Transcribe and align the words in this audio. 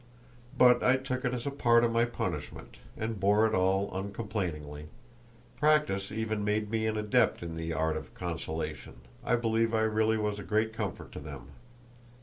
But 0.57 0.81
I 0.81 0.97
took 0.97 1.25
it 1.25 1.33
as 1.35 1.45
a 1.45 1.51
part 1.51 1.83
of 1.83 1.91
my 1.91 2.05
punishment, 2.05 2.77
and 2.97 3.19
bore 3.19 3.45
it 3.45 3.53
all 3.53 3.91
uncomplainingly; 3.95 4.87
practice 5.59 6.11
even 6.11 6.43
made 6.43 6.71
me 6.71 6.87
an 6.87 6.97
adept 6.97 7.43
in 7.43 7.55
the 7.55 7.71
art 7.73 7.95
of 7.95 8.15
consolation—I 8.15 9.35
believe 9.35 9.75
I 9.75 9.81
really 9.81 10.17
was 10.17 10.39
a 10.39 10.43
great 10.43 10.73
comfort 10.73 11.11
to 11.11 11.19
them. 11.19 11.49